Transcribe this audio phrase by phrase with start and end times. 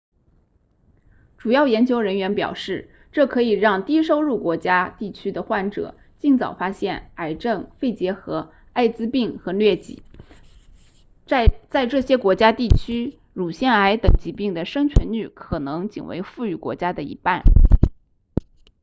[1.37, 10.01] 主要研究人员表示这可以让低收入国家地区的患者尽早发现癌症肺结核艾滋病和疟疾
[11.27, 17.43] 在这些国家地区乳腺癌等疾病的生存率可能仅为富裕国家的一半